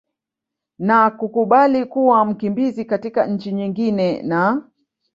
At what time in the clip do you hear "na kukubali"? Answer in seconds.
0.79-1.85